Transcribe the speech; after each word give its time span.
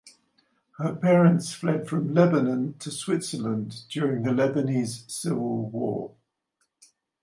Her 0.79 0.95
parents 0.95 1.53
fled 1.53 1.87
from 1.87 2.15
Lebanon 2.15 2.73
to 2.79 2.89
Switzerland 2.89 3.83
during 3.87 4.23
the 4.23 4.31
Lebanese 4.31 5.07
Civil 5.07 5.69
War. 5.69 6.15